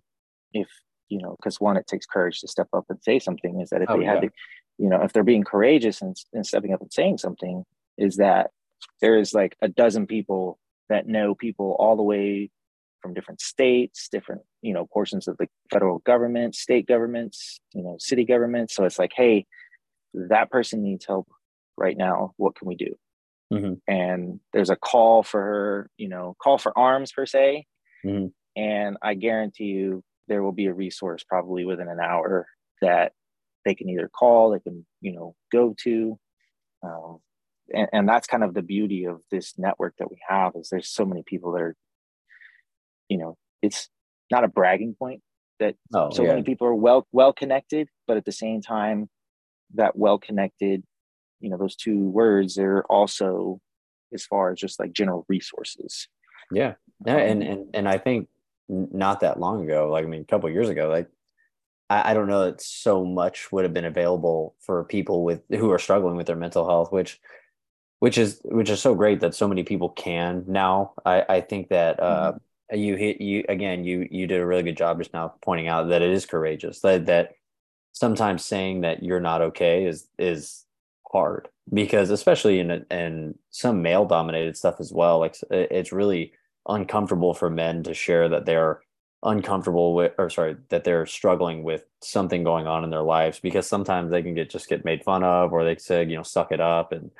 if, 0.53 0.67
you 1.09 1.19
know, 1.21 1.35
because 1.37 1.59
one, 1.59 1.77
it 1.77 1.87
takes 1.87 2.05
courage 2.05 2.39
to 2.39 2.47
step 2.47 2.67
up 2.73 2.85
and 2.89 2.99
say 3.03 3.19
something, 3.19 3.59
is 3.61 3.69
that 3.69 3.81
if 3.81 3.89
oh, 3.89 3.97
they 3.97 4.03
yeah. 4.03 4.13
had 4.13 4.21
to, 4.21 4.29
you 4.77 4.89
know, 4.89 5.01
if 5.03 5.13
they're 5.13 5.23
being 5.23 5.43
courageous 5.43 6.01
and, 6.01 6.15
and 6.33 6.45
stepping 6.45 6.73
up 6.73 6.81
and 6.81 6.91
saying 6.91 7.17
something, 7.17 7.63
is 7.97 8.17
that 8.17 8.51
there 9.01 9.17
is 9.17 9.33
like 9.33 9.55
a 9.61 9.67
dozen 9.67 10.07
people 10.07 10.57
that 10.89 11.07
know 11.07 11.35
people 11.35 11.75
all 11.79 11.95
the 11.95 12.03
way 12.03 12.49
from 13.01 13.13
different 13.13 13.41
states, 13.41 14.07
different, 14.11 14.41
you 14.61 14.73
know, 14.73 14.85
portions 14.85 15.27
of 15.27 15.37
the 15.37 15.47
federal 15.71 15.99
government, 15.99 16.55
state 16.55 16.87
governments, 16.87 17.59
you 17.73 17.83
know, 17.83 17.95
city 17.99 18.25
governments. 18.25 18.75
So 18.75 18.85
it's 18.85 18.99
like, 18.99 19.11
hey, 19.15 19.45
that 20.13 20.51
person 20.51 20.83
needs 20.83 21.05
help 21.05 21.27
right 21.77 21.97
now. 21.97 22.33
What 22.37 22.55
can 22.55 22.67
we 22.67 22.75
do? 22.75 22.95
Mm-hmm. 23.51 23.73
And 23.87 24.39
there's 24.53 24.69
a 24.69 24.75
call 24.75 25.23
for 25.23 25.41
her, 25.41 25.89
you 25.97 26.09
know, 26.09 26.35
call 26.41 26.57
for 26.57 26.77
arms 26.77 27.11
per 27.11 27.25
se. 27.25 27.65
Mm-hmm. 28.05 28.27
And 28.55 28.97
I 29.01 29.13
guarantee 29.13 29.65
you 29.65 30.03
there 30.27 30.43
will 30.43 30.51
be 30.51 30.65
a 30.65 30.73
resource 30.73 31.23
probably 31.27 31.65
within 31.65 31.87
an 31.87 31.99
hour 31.99 32.47
that 32.81 33.13
they 33.65 33.75
can 33.75 33.89
either 33.89 34.09
call, 34.09 34.51
they 34.51 34.59
can, 34.59 34.85
you 35.01 35.13
know, 35.13 35.35
go 35.51 35.75
to. 35.83 36.17
Um, 36.83 37.19
and, 37.73 37.87
and 37.93 38.09
that's 38.09 38.27
kind 38.27 38.43
of 38.43 38.53
the 38.53 38.61
beauty 38.61 39.05
of 39.05 39.21
this 39.31 39.53
network 39.57 39.95
that 39.99 40.09
we 40.09 40.17
have 40.27 40.53
is 40.55 40.69
there's 40.69 40.89
so 40.89 41.05
many 41.05 41.23
people 41.25 41.51
that 41.53 41.61
are, 41.61 41.75
you 43.07 43.17
know, 43.17 43.37
it's 43.61 43.89
not 44.31 44.43
a 44.43 44.47
bragging 44.47 44.95
point 44.97 45.21
that 45.59 45.75
oh, 45.93 46.09
so 46.09 46.23
yeah. 46.23 46.29
many 46.29 46.43
people 46.43 46.67
are 46.67 46.75
well 46.75 47.07
well 47.11 47.33
connected, 47.33 47.87
but 48.07 48.17
at 48.17 48.25
the 48.25 48.31
same 48.31 48.61
time, 48.61 49.09
that 49.75 49.95
well 49.95 50.17
connected, 50.17 50.83
you 51.39 51.49
know, 51.49 51.57
those 51.57 51.75
two 51.75 52.09
words 52.09 52.57
are 52.57 52.83
also 52.89 53.59
as 54.13 54.25
far 54.25 54.51
as 54.51 54.59
just 54.59 54.79
like 54.79 54.91
general 54.91 55.25
resources. 55.29 56.07
Yeah. 56.51 56.73
Yeah. 57.05 57.17
And 57.17 57.43
um, 57.43 57.49
and 57.49 57.65
and 57.73 57.87
I 57.87 57.97
think 57.97 58.27
not 58.71 59.19
that 59.19 59.39
long 59.39 59.63
ago, 59.63 59.89
like 59.91 60.05
I 60.05 60.07
mean 60.07 60.21
a 60.21 60.25
couple 60.25 60.49
years 60.49 60.69
ago, 60.69 60.89
like 60.89 61.09
I, 61.89 62.11
I 62.11 62.13
don't 62.13 62.27
know 62.27 62.45
that 62.45 62.61
so 62.61 63.05
much 63.05 63.51
would 63.51 63.65
have 63.65 63.73
been 63.73 63.85
available 63.85 64.55
for 64.61 64.85
people 64.85 65.23
with 65.23 65.41
who 65.49 65.69
are 65.71 65.79
struggling 65.79 66.15
with 66.15 66.27
their 66.27 66.35
mental 66.35 66.67
health, 66.67 66.91
which 66.91 67.19
which 67.99 68.17
is 68.17 68.41
which 68.45 68.69
is 68.69 68.81
so 68.81 68.95
great 68.95 69.19
that 69.19 69.35
so 69.35 69.47
many 69.47 69.63
people 69.63 69.89
can 69.89 70.45
now. 70.47 70.93
I, 71.05 71.25
I 71.27 71.41
think 71.41 71.69
that 71.69 71.99
uh, 71.99 72.33
mm-hmm. 72.33 72.77
you 72.77 72.95
hit 72.95 73.21
you 73.21 73.43
again. 73.49 73.83
You 73.83 74.07
you 74.09 74.25
did 74.25 74.39
a 74.39 74.45
really 74.45 74.63
good 74.63 74.77
job 74.77 74.99
just 74.99 75.13
now 75.13 75.35
pointing 75.43 75.67
out 75.67 75.89
that 75.89 76.01
it 76.01 76.09
is 76.09 76.25
courageous. 76.25 76.79
That 76.79 77.05
that 77.07 77.33
sometimes 77.91 78.45
saying 78.45 78.81
that 78.81 79.03
you're 79.03 79.19
not 79.19 79.41
okay 79.41 79.85
is 79.85 80.07
is 80.17 80.65
hard 81.11 81.49
because 81.71 82.09
especially 82.09 82.59
in 82.59 82.85
in 82.89 83.35
some 83.49 83.81
male 83.81 84.05
dominated 84.05 84.55
stuff 84.57 84.79
as 84.79 84.93
well. 84.93 85.19
Like 85.19 85.35
it's 85.51 85.91
really 85.91 86.33
uncomfortable 86.71 87.33
for 87.33 87.49
men 87.49 87.83
to 87.83 87.93
share 87.93 88.29
that 88.29 88.45
they're 88.45 88.81
uncomfortable 89.23 89.93
with 89.93 90.13
or 90.17 90.29
sorry 90.29 90.55
that 90.69 90.83
they're 90.83 91.05
struggling 91.05 91.63
with 91.63 91.85
something 92.01 92.43
going 92.43 92.65
on 92.65 92.83
in 92.83 92.89
their 92.89 93.03
lives 93.03 93.39
because 93.39 93.67
sometimes 93.67 94.09
they 94.09 94.23
can 94.23 94.33
get 94.33 94.49
just 94.49 94.67
get 94.67 94.83
made 94.83 95.03
fun 95.03 95.23
of 95.23 95.53
or 95.53 95.63
they 95.63 95.75
say 95.75 96.03
you 96.03 96.17
know 96.17 96.23
suck 96.23 96.51
it 96.51 96.59
up. 96.59 96.91
And 96.91 97.11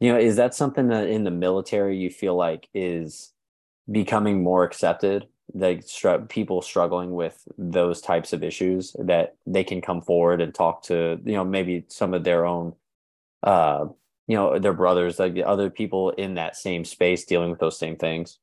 you 0.00 0.12
know 0.12 0.18
is 0.18 0.36
that 0.36 0.54
something 0.54 0.88
that 0.88 1.08
in 1.08 1.24
the 1.24 1.30
military 1.30 1.96
you 1.98 2.10
feel 2.10 2.36
like 2.36 2.68
is 2.74 3.32
becoming 3.90 4.42
more 4.42 4.64
accepted? 4.64 5.26
Like 5.52 5.82
str- 5.84 6.26
people 6.28 6.62
struggling 6.62 7.12
with 7.12 7.42
those 7.56 8.00
types 8.02 8.32
of 8.32 8.44
issues 8.44 8.94
that 8.98 9.34
they 9.46 9.64
can 9.64 9.80
come 9.80 10.02
forward 10.02 10.40
and 10.40 10.54
talk 10.54 10.84
to 10.84 11.18
you 11.24 11.32
know 11.32 11.44
maybe 11.44 11.86
some 11.88 12.14
of 12.14 12.22
their 12.22 12.46
own 12.46 12.74
uh 13.42 13.86
you 14.26 14.36
know 14.36 14.58
their 14.58 14.74
brothers 14.74 15.18
like 15.18 15.34
the 15.34 15.44
other 15.44 15.70
people 15.70 16.10
in 16.10 16.34
that 16.34 16.56
same 16.56 16.84
space 16.84 17.24
dealing 17.24 17.50
with 17.50 17.60
those 17.60 17.78
same 17.78 17.96
things 17.96 18.38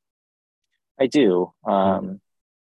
i 1.00 1.06
do 1.06 1.52
um 1.66 1.74
mm-hmm 1.74 2.14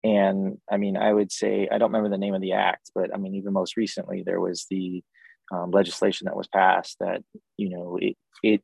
and 0.06 0.60
I 0.72 0.78
mean, 0.78 0.98
I 0.98 1.12
would 1.12 1.32
say, 1.32 1.68
I 1.72 1.80
don't 1.80 1.92
remember 1.92 2.10
the 2.10 2.20
name 2.20 2.36
of 2.36 2.42
the 2.42 2.52
act, 2.52 2.92
but 2.94 3.12
I 3.12 3.18
mean, 3.18 3.34
even 3.34 3.54
most 3.54 3.76
recently, 3.76 4.22
there 4.24 4.40
was 4.40 4.68
the 4.70 5.04
um, 5.52 5.72
legislation 5.72 6.26
that 6.26 6.36
was 6.36 6.48
passed 6.48 6.98
that, 7.00 7.24
you 7.58 7.70
know, 7.70 7.98
it, 8.00 8.16
it 8.44 8.62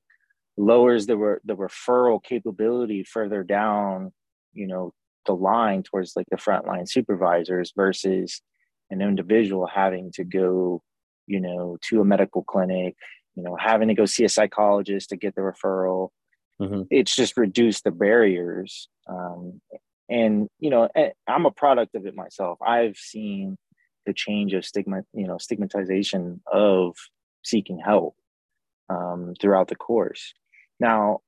lowers 0.55 1.07
the, 1.07 1.17
re- 1.17 1.39
the 1.43 1.55
referral 1.55 2.23
capability 2.23 3.03
further 3.03 3.43
down, 3.43 4.13
you 4.53 4.67
know, 4.67 4.93
the 5.25 5.33
line 5.33 5.81
towards 5.81 6.15
like 6.15 6.27
the 6.29 6.37
frontline 6.37 6.87
supervisors 6.87 7.73
versus 7.75 8.39
an 8.91 9.01
individual 9.01 9.65
having 9.65 10.11
to 10.11 10.23
go, 10.23 10.83
you 11.25 11.39
know, 11.39 11.75
to 11.89 12.01
a 12.01 12.05
medical 12.05 12.43
clinic, 12.43 12.95
you 13.35 13.41
know, 13.41 13.57
having 13.59 13.87
to 13.87 13.95
go 13.95 14.05
see 14.05 14.25
a 14.25 14.29
psychologist 14.29 15.09
to 15.09 15.17
get 15.17 15.33
the 15.33 15.41
referral. 15.41 16.09
Mm-hmm. 16.61 16.83
It's 16.91 17.15
just 17.15 17.35
reduced 17.35 17.83
the 17.83 17.89
barriers. 17.91 18.89
Um, 19.11 19.61
and 20.09 20.49
you 20.59 20.69
know 20.69 20.89
eh, 20.95 21.09
i'm 21.27 21.45
a 21.45 21.51
product 21.51 21.95
of 21.95 22.05
it 22.05 22.15
myself. 22.15 22.59
I've 22.61 22.97
seen 22.97 23.57
the 24.05 24.13
change 24.13 24.53
of 24.53 24.65
stigma 24.65 25.03
you 25.13 25.27
know 25.27 25.37
stigmatization 25.37 26.41
of 26.51 26.95
seeking 27.43 27.79
help 27.79 28.15
um, 28.89 29.33
throughout 29.39 29.67
the 29.67 29.75
course. 29.75 30.33
Now 30.79 31.19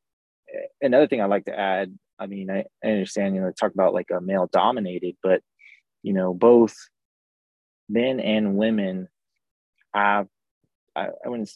eh, 0.53 0.67
another 0.81 1.07
thing 1.07 1.21
i'd 1.21 1.29
like 1.29 1.45
to 1.45 1.57
add 1.57 1.97
i 2.19 2.27
mean 2.27 2.49
I, 2.49 2.65
I 2.83 2.89
understand 2.89 3.35
you 3.35 3.41
know 3.41 3.51
talk 3.51 3.73
about 3.73 3.93
like 3.93 4.09
a 4.15 4.21
male 4.21 4.49
dominated 4.51 5.15
but 5.23 5.41
you 6.03 6.13
know 6.13 6.33
both 6.33 6.75
men 7.89 8.19
and 8.19 8.55
women 8.55 9.07
have 9.93 10.27
i, 10.95 11.07
I 11.25 11.29
wouldn't 11.29 11.51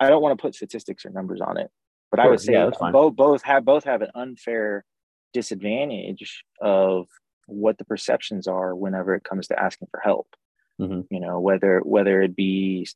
i 0.00 0.08
don't 0.08 0.22
want 0.22 0.36
to 0.36 0.42
put 0.42 0.54
statistics 0.54 1.04
or 1.04 1.10
numbers 1.10 1.40
on 1.40 1.56
it 1.56 1.70
but 2.10 2.20
i 2.20 2.26
would 2.26 2.40
say 2.40 2.54
yeah, 2.54 2.70
both 2.92 3.14
both 3.14 3.42
have 3.42 3.64
both 3.64 3.84
have 3.84 4.02
an 4.02 4.10
unfair 4.14 4.84
disadvantage 5.32 6.44
of 6.60 7.06
what 7.46 7.78
the 7.78 7.84
perceptions 7.84 8.46
are 8.46 8.74
whenever 8.74 9.14
it 9.14 9.24
comes 9.24 9.48
to 9.48 9.58
asking 9.58 9.88
for 9.90 10.00
help 10.00 10.28
mm-hmm. 10.80 11.00
you 11.10 11.20
know 11.20 11.40
whether 11.40 11.80
whether 11.80 12.22
it 12.22 12.34
be 12.34 12.86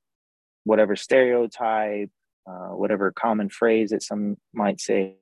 whatever 0.64 0.96
stereotype 0.96 2.10
uh, 2.48 2.68
whatever 2.68 3.10
common 3.10 3.48
phrase 3.48 3.90
that 3.90 4.02
some 4.02 4.36
might 4.52 4.80
say 4.80 5.16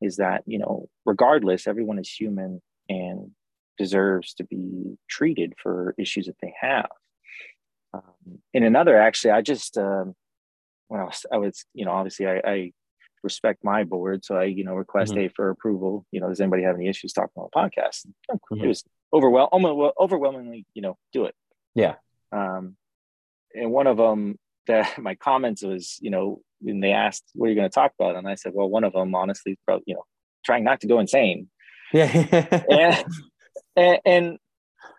is 0.00 0.16
that 0.16 0.42
you 0.46 0.58
know 0.58 0.88
regardless 1.06 1.66
everyone 1.66 1.98
is 1.98 2.10
human 2.10 2.60
and 2.88 3.30
deserves 3.76 4.34
to 4.34 4.44
be 4.44 4.96
treated 5.08 5.54
for 5.62 5.94
issues 5.98 6.26
that 6.26 6.36
they 6.42 6.52
have 6.60 6.88
um, 7.94 8.38
in 8.52 8.64
another 8.64 8.98
actually 8.98 9.30
i 9.30 9.40
just 9.40 9.78
um, 9.78 10.14
when 10.88 11.00
i 11.00 11.04
was 11.04 11.26
i 11.32 11.36
was 11.36 11.64
you 11.74 11.84
know 11.84 11.92
obviously 11.92 12.26
i, 12.26 12.40
I 12.44 12.72
respect 13.22 13.64
my 13.64 13.84
board. 13.84 14.24
So 14.24 14.36
I, 14.36 14.44
you 14.44 14.64
know, 14.64 14.74
request 14.74 15.12
mm-hmm. 15.12 15.26
a 15.26 15.28
for 15.28 15.50
approval. 15.50 16.06
You 16.12 16.20
know, 16.20 16.28
does 16.28 16.40
anybody 16.40 16.62
have 16.62 16.76
any 16.76 16.88
issues 16.88 17.12
talking 17.12 17.32
on 17.36 17.48
the 17.52 17.58
podcast? 17.58 18.06
Mm-hmm. 18.30 18.64
It 18.64 18.68
was 18.68 18.84
overwhel- 19.14 19.92
overwhelmingly, 19.98 20.66
you 20.74 20.82
know, 20.82 20.96
do 21.12 21.24
it. 21.24 21.34
Yeah. 21.74 21.94
Um, 22.32 22.76
and 23.54 23.70
one 23.70 23.86
of 23.86 23.96
them 23.96 24.38
that 24.66 24.98
my 25.02 25.14
comments 25.14 25.62
was, 25.62 25.98
you 26.00 26.10
know, 26.10 26.40
when 26.60 26.80
they 26.80 26.92
asked, 26.92 27.24
what 27.34 27.46
are 27.46 27.50
you 27.50 27.56
going 27.56 27.68
to 27.68 27.74
talk 27.74 27.92
about? 27.98 28.16
And 28.16 28.28
I 28.28 28.34
said, 28.34 28.52
well, 28.54 28.68
one 28.68 28.84
of 28.84 28.92
them, 28.92 29.14
honestly, 29.14 29.58
probably, 29.64 29.84
you 29.86 29.94
know, 29.94 30.04
trying 30.44 30.64
not 30.64 30.80
to 30.80 30.86
go 30.86 31.00
insane. 31.00 31.48
Yeah. 31.92 32.64
and, 32.70 33.04
and, 33.76 33.98
and 34.04 34.38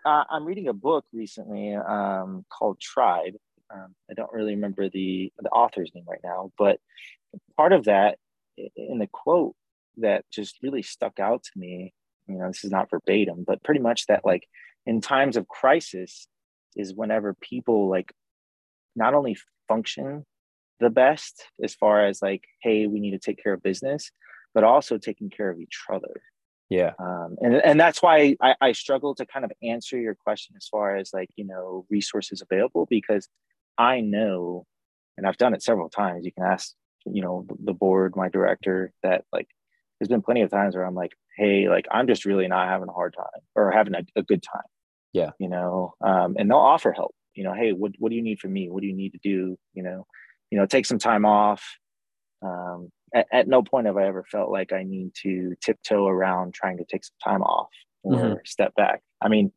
uh, 0.04 0.24
I'm 0.30 0.44
reading 0.44 0.68
a 0.68 0.72
book 0.72 1.04
recently 1.12 1.74
um, 1.74 2.44
called 2.50 2.80
Tribe. 2.80 3.34
Um, 3.72 3.94
I 4.10 4.14
don't 4.14 4.32
really 4.32 4.54
remember 4.54 4.88
the 4.88 5.32
the 5.38 5.48
author's 5.50 5.92
name 5.94 6.04
right 6.08 6.20
now, 6.24 6.50
but 6.58 6.80
part 7.56 7.72
of 7.72 7.84
that 7.84 8.18
in 8.76 8.98
the 8.98 9.08
quote 9.12 9.54
that 9.98 10.24
just 10.32 10.56
really 10.62 10.82
stuck 10.82 11.18
out 11.18 11.42
to 11.42 11.50
me 11.56 11.92
you 12.26 12.36
know 12.36 12.46
this 12.48 12.64
is 12.64 12.70
not 12.70 12.90
verbatim 12.90 13.44
but 13.46 13.62
pretty 13.62 13.80
much 13.80 14.06
that 14.06 14.24
like 14.24 14.46
in 14.86 15.00
times 15.00 15.36
of 15.36 15.48
crisis 15.48 16.28
is 16.76 16.94
whenever 16.94 17.34
people 17.34 17.88
like 17.88 18.12
not 18.94 19.14
only 19.14 19.36
function 19.68 20.24
the 20.78 20.90
best 20.90 21.44
as 21.62 21.74
far 21.74 22.06
as 22.06 22.22
like 22.22 22.44
hey 22.62 22.86
we 22.86 23.00
need 23.00 23.10
to 23.12 23.18
take 23.18 23.42
care 23.42 23.52
of 23.52 23.62
business 23.62 24.10
but 24.54 24.64
also 24.64 24.98
taking 24.98 25.30
care 25.30 25.50
of 25.50 25.60
each 25.60 25.78
other. 25.92 26.22
Yeah. 26.68 26.92
Um, 26.98 27.36
and, 27.40 27.54
and 27.56 27.80
that's 27.80 28.00
why 28.00 28.36
I, 28.40 28.54
I 28.60 28.72
struggle 28.72 29.14
to 29.16 29.26
kind 29.26 29.44
of 29.44 29.52
answer 29.62 29.98
your 29.98 30.14
question 30.14 30.54
as 30.56 30.68
far 30.68 30.96
as 30.96 31.10
like 31.12 31.28
you 31.34 31.44
know 31.44 31.84
resources 31.90 32.42
available 32.42 32.86
because 32.88 33.28
i 33.76 34.00
know 34.00 34.66
and 35.16 35.26
i've 35.26 35.36
done 35.36 35.52
it 35.52 35.64
several 35.64 35.88
times 35.88 36.24
you 36.24 36.32
can 36.32 36.44
ask 36.44 36.74
you 37.06 37.22
know 37.22 37.46
the 37.64 37.72
board 37.72 38.14
my 38.16 38.28
director 38.28 38.92
that 39.02 39.24
like 39.32 39.48
there's 39.98 40.08
been 40.08 40.22
plenty 40.22 40.42
of 40.42 40.50
times 40.50 40.74
where 40.74 40.84
i'm 40.84 40.94
like 40.94 41.12
hey 41.36 41.68
like 41.68 41.86
i'm 41.90 42.06
just 42.06 42.24
really 42.24 42.48
not 42.48 42.68
having 42.68 42.88
a 42.88 42.92
hard 42.92 43.14
time 43.16 43.42
or 43.54 43.70
having 43.70 43.94
a, 43.94 44.02
a 44.16 44.22
good 44.22 44.42
time. 44.42 44.62
Yeah. 45.12 45.30
You 45.38 45.48
know 45.48 45.94
um, 46.04 46.36
and 46.38 46.48
they'll 46.50 46.58
offer 46.58 46.92
help 46.92 47.14
you 47.34 47.44
know 47.44 47.54
hey 47.54 47.72
what, 47.72 47.92
what 47.98 48.10
do 48.10 48.16
you 48.16 48.22
need 48.22 48.38
from 48.38 48.52
me? 48.52 48.70
What 48.70 48.80
do 48.82 48.86
you 48.86 48.94
need 48.94 49.10
to 49.10 49.20
do? 49.22 49.58
You 49.74 49.82
know 49.82 50.06
you 50.50 50.58
know 50.58 50.66
take 50.66 50.86
some 50.86 50.98
time 50.98 51.24
off. 51.24 51.64
Um, 52.42 52.90
at, 53.14 53.26
at 53.32 53.48
no 53.48 53.62
point 53.62 53.86
have 53.86 53.98
i 53.98 54.06
ever 54.06 54.24
felt 54.24 54.50
like 54.50 54.72
i 54.72 54.82
need 54.82 55.12
to 55.22 55.54
tiptoe 55.60 56.06
around 56.06 56.54
trying 56.54 56.78
to 56.78 56.84
take 56.84 57.04
some 57.04 57.16
time 57.22 57.42
off 57.42 57.68
or 58.02 58.14
mm-hmm. 58.14 58.34
step 58.46 58.74
back. 58.76 59.02
I 59.20 59.28
mean 59.28 59.52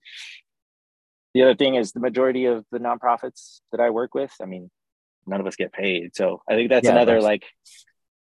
the 1.34 1.44
other 1.44 1.56
thing 1.56 1.76
is 1.76 1.92
the 1.92 2.00
majority 2.00 2.46
of 2.46 2.66
the 2.72 2.80
nonprofits 2.80 3.62
that 3.72 3.80
i 3.80 3.90
work 3.90 4.14
with 4.14 4.34
i 4.42 4.46
mean 4.46 4.70
none 5.26 5.40
of 5.40 5.48
us 5.48 5.56
get 5.56 5.74
paid. 5.74 6.16
So 6.16 6.42
I 6.50 6.56
think 6.56 6.70
that's 6.70 6.86
yeah, 6.86 6.92
another 6.92 7.22
like 7.22 7.44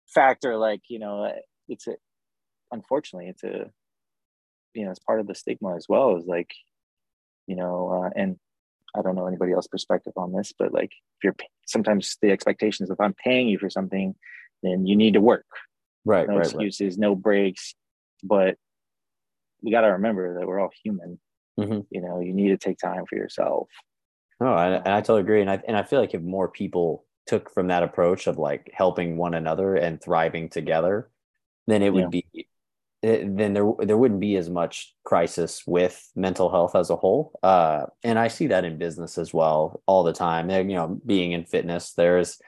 factor. 0.06 0.56
Like 0.56 0.82
you 0.88 0.98
know, 0.98 1.32
it's 1.68 1.86
a 1.86 1.96
unfortunately 2.70 3.28
it's 3.28 3.44
a 3.44 3.70
you 4.74 4.84
know 4.84 4.90
it's 4.90 5.00
part 5.00 5.20
of 5.20 5.26
the 5.26 5.34
stigma 5.34 5.76
as 5.76 5.86
well. 5.88 6.16
Is 6.16 6.26
like 6.26 6.50
you 7.46 7.56
know, 7.56 8.04
uh, 8.04 8.10
and 8.14 8.36
I 8.94 9.02
don't 9.02 9.16
know 9.16 9.26
anybody 9.26 9.52
else's 9.52 9.68
perspective 9.68 10.12
on 10.16 10.32
this, 10.32 10.52
but 10.58 10.72
like 10.72 10.92
if 10.92 11.24
you're 11.24 11.36
sometimes 11.66 12.16
the 12.22 12.30
expectation 12.30 12.84
is 12.84 12.90
if 12.90 13.00
I'm 13.00 13.14
paying 13.14 13.48
you 13.48 13.58
for 13.58 13.70
something, 13.70 14.14
then 14.62 14.86
you 14.86 14.96
need 14.96 15.14
to 15.14 15.20
work. 15.20 15.46
Right. 16.04 16.28
No 16.28 16.36
right, 16.36 16.44
excuses, 16.44 16.94
right. 16.94 17.00
no 17.00 17.14
breaks. 17.14 17.74
But 18.22 18.56
we 19.62 19.70
got 19.70 19.82
to 19.82 19.88
remember 19.88 20.38
that 20.38 20.46
we're 20.46 20.60
all 20.60 20.70
human. 20.82 21.18
Mm-hmm. 21.58 21.80
You 21.90 22.00
know, 22.00 22.20
you 22.20 22.32
need 22.32 22.48
to 22.48 22.56
take 22.56 22.78
time 22.78 23.04
for 23.08 23.16
yourself. 23.16 23.68
No, 24.40 24.52
I, 24.52 24.68
and 24.68 24.88
I 24.88 25.00
totally 25.00 25.22
agree. 25.22 25.40
And 25.40 25.50
I 25.50 25.60
and 25.66 25.76
I 25.76 25.82
feel 25.82 26.00
like 26.00 26.14
if 26.14 26.22
more 26.22 26.48
people 26.48 27.04
took 27.26 27.52
from 27.52 27.68
that 27.68 27.82
approach 27.82 28.26
of 28.26 28.38
like 28.38 28.70
helping 28.72 29.16
one 29.16 29.34
another 29.34 29.74
and 29.74 30.00
thriving 30.00 30.48
together, 30.48 31.10
then 31.66 31.82
it 31.82 31.92
would 31.92 32.12
yeah. 32.12 32.22
be 32.32 32.48
then 33.00 33.52
there 33.52 33.70
there 33.80 33.96
wouldn't 33.96 34.20
be 34.20 34.36
as 34.36 34.50
much 34.50 34.94
crisis 35.04 35.64
with 35.66 36.10
mental 36.16 36.50
health 36.50 36.74
as 36.74 36.90
a 36.90 36.96
whole. 36.96 37.38
Uh, 37.42 37.86
and 38.02 38.18
I 38.18 38.28
see 38.28 38.48
that 38.48 38.64
in 38.64 38.78
business 38.78 39.18
as 39.18 39.32
well 39.32 39.82
all 39.86 40.02
the 40.02 40.12
time. 40.12 40.50
And, 40.50 40.70
you 40.70 40.76
know, 40.76 41.00
being 41.06 41.32
in 41.32 41.44
fitness, 41.44 41.92
there's 41.92 42.40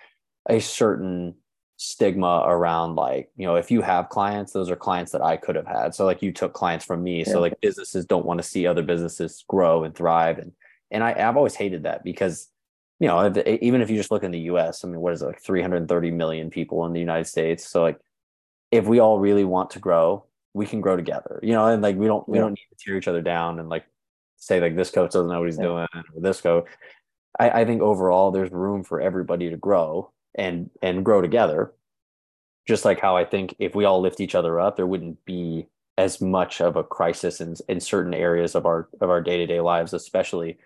a 0.49 0.61
certain 0.61 1.35
stigma 1.77 2.43
around 2.47 2.95
like 2.95 3.31
you 3.37 3.47
know 3.47 3.55
if 3.55 3.71
you 3.71 3.81
have 3.81 4.11
clients 4.11 4.53
those 4.53 4.69
are 4.69 4.77
clients 4.77 5.13
that 5.13 5.23
i 5.23 5.35
could 5.35 5.57
have 5.57 5.67
had 5.67 5.95
so 5.95 6.05
like 6.05 6.21
you 6.21 6.31
took 6.31 6.53
clients 6.53 6.85
from 6.85 7.03
me 7.03 7.21
yeah. 7.21 7.25
so 7.25 7.41
like 7.41 7.59
businesses 7.63 8.05
don't 8.05 8.27
want 8.27 8.39
to 8.39 8.47
see 8.47 8.67
other 8.67 8.83
businesses 8.83 9.47
grow 9.49 9.83
and 9.83 9.95
thrive 9.95 10.37
and 10.37 10.53
and 10.91 11.03
I, 11.05 11.13
i've 11.13 11.37
always 11.37 11.55
hated 11.55 11.85
that 11.85 12.05
because 12.05 12.49
you 12.99 13.09
know 13.09 13.21
if, 13.27 13.47
even 13.63 13.81
if 13.81 13.91
you 13.91 13.97
just 13.97 14.11
look 14.11 14.25
in 14.25 14.31
the 14.31 14.39
us 14.41 14.85
i 14.85 14.89
mean 14.89 15.01
what 15.01 15.13
is 15.13 15.23
it 15.23 15.27
like 15.27 15.43
330 15.43 16.11
million 16.11 16.51
people 16.51 16.85
in 16.87 16.93
the 16.93 17.01
united 17.01 17.27
states? 17.27 17.69
So 17.69 17.83
like 17.83 17.99
if 18.71 18.87
we 18.87 19.01
all 19.01 19.19
really 19.19 19.45
want 19.45 19.71
to 19.71 19.79
grow 19.79 20.25
we 20.55 20.67
can 20.67 20.81
grow 20.81 20.97
together 20.97 21.41
you 21.43 21.53
know 21.53 21.67
and 21.67 21.83
like 21.83 21.97
we 21.97 22.07
don't 22.07 22.29
we 22.29 22.39
don't 22.39 22.53
need 22.53 22.67
to 22.71 22.85
tear 22.85 22.97
each 22.97 23.09
other 23.09 23.23
down 23.23 23.59
and 23.59 23.69
like 23.69 23.85
say 24.41 24.61
like 24.61 24.75
this 24.75 24.91
coach 24.91 25.13
doesn't 25.13 25.31
know 25.31 25.39
what 25.39 25.49
he's 25.49 25.59
yeah. 25.59 25.65
doing 25.65 25.89
or 25.95 26.21
this 26.21 26.41
coach. 26.41 26.67
I, 27.39 27.61
I 27.61 27.65
think 27.65 27.83
overall 27.83 28.33
there's 28.33 28.51
room 28.51 28.83
for 28.83 29.01
everybody 29.01 29.51
to 29.51 29.57
grow 29.57 30.11
and 30.35 30.71
and 30.83 31.05
grow 31.05 31.21
together. 31.21 31.73
Just 32.67 32.85
like 32.85 33.01
how 33.01 33.17
i 33.17 33.25
think 33.25 33.55
if 33.59 33.75
we 33.75 33.85
all 33.85 34.01
lift 34.01 34.21
each 34.21 34.35
other 34.35 34.61
up 34.61 34.77
there 34.77 34.87
wouldn't 34.87 35.25
be 35.25 35.67
as 35.99 36.21
much 36.21 36.61
of 36.61 36.77
a 36.77 36.85
crisis 36.85 37.41
in, 37.41 37.57
in 37.69 37.81
certain 37.81 38.15
areas 38.15 38.55
of 38.55 38.65
our 38.65 38.89
of 39.01 39.11
our 39.11 39.21
day-to-day 39.21 39.61
lives 39.61 39.93
especially 39.93 40.57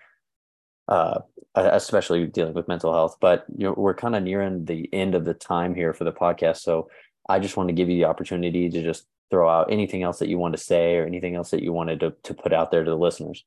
uh 0.89 1.21
especially 1.57 2.27
dealing 2.27 2.55
with 2.55 2.69
mental 2.69 2.93
health 2.93 3.17
but 3.21 3.45
you 3.57 3.65
know 3.65 3.75
we're 3.77 3.95
kind 3.95 4.17
of 4.17 4.23
nearing 4.23 4.65
the 4.65 4.89
end 4.93 5.15
of 5.15 5.25
the 5.25 5.35
time 5.35 5.75
here 5.75 5.93
for 5.93 6.05
the 6.05 6.13
podcast 6.13 6.59
so 6.59 6.89
i 7.29 7.39
just 7.39 7.57
want 7.57 7.69
to 7.69 7.75
give 7.75 7.89
you 7.89 7.97
the 7.97 8.05
opportunity 8.05 8.69
to 8.69 8.83
just 8.83 9.07
throw 9.31 9.49
out 9.49 9.73
anything 9.73 10.03
else 10.03 10.19
that 10.19 10.29
you 10.29 10.39
want 10.39 10.55
to 10.55 10.63
say 10.63 10.97
or 10.97 11.07
anything 11.07 11.35
else 11.35 11.51
that 11.51 11.63
you 11.63 11.73
wanted 11.73 12.01
to, 12.01 12.13
to 12.23 12.35
put 12.35 12.53
out 12.53 12.71
there 12.71 12.85
to 12.85 12.91
the 12.91 12.97
listeners. 12.97 13.45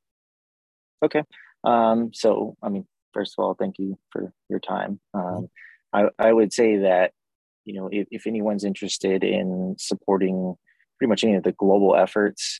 Okay 1.03 1.23
um 1.63 2.11
so 2.13 2.55
i 2.61 2.69
mean 2.69 2.85
first 3.13 3.33
of 3.37 3.43
all 3.43 3.55
thank 3.55 3.79
you 3.79 3.97
for 4.11 4.31
your 4.49 4.59
time. 4.59 4.99
Um 5.13 5.49
I, 5.93 6.09
I 6.19 6.33
would 6.33 6.53
say 6.53 6.77
that, 6.77 7.11
you 7.65 7.73
know, 7.73 7.89
if, 7.91 8.07
if 8.11 8.27
anyone's 8.27 8.63
interested 8.63 9.23
in 9.23 9.75
supporting 9.79 10.55
pretty 10.97 11.09
much 11.09 11.23
any 11.23 11.35
of 11.35 11.43
the 11.43 11.53
global 11.53 11.95
efforts, 11.95 12.59